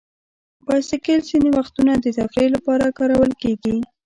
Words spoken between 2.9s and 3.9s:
کارول کېږي.